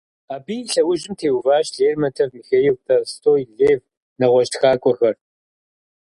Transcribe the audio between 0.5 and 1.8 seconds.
и лъэужьым теуващ